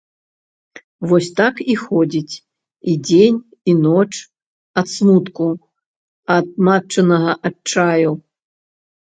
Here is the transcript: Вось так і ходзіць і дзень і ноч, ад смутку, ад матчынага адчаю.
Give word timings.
Вось 1.09 1.27
так 1.39 1.55
і 1.73 1.75
ходзіць 1.81 2.35
і 2.93 2.95
дзень 3.09 3.37
і 3.73 3.75
ноч, 3.83 4.07
ад 4.83 4.87
смутку, 4.95 5.47
ад 6.39 6.47
матчынага 6.71 7.31
адчаю. 7.53 8.11